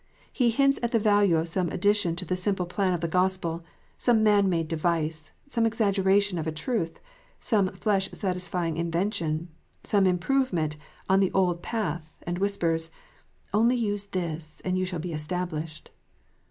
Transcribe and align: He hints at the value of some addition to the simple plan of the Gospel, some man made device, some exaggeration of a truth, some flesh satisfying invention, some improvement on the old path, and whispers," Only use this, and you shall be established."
He 0.33 0.49
hints 0.49 0.79
at 0.81 0.89
the 0.89 0.97
value 0.97 1.37
of 1.37 1.47
some 1.47 1.69
addition 1.69 2.15
to 2.15 2.25
the 2.25 2.35
simple 2.35 2.65
plan 2.65 2.91
of 2.95 3.01
the 3.01 3.07
Gospel, 3.07 3.63
some 3.99 4.23
man 4.23 4.49
made 4.49 4.67
device, 4.67 5.29
some 5.45 5.63
exaggeration 5.63 6.39
of 6.39 6.47
a 6.47 6.51
truth, 6.51 6.99
some 7.39 7.71
flesh 7.75 8.09
satisfying 8.11 8.77
invention, 8.77 9.49
some 9.83 10.07
improvement 10.07 10.75
on 11.07 11.19
the 11.19 11.31
old 11.33 11.61
path, 11.61 12.17
and 12.23 12.39
whispers," 12.39 12.89
Only 13.53 13.75
use 13.75 14.05
this, 14.05 14.59
and 14.65 14.75
you 14.75 14.85
shall 14.87 14.97
be 14.97 15.13
established." 15.13 15.91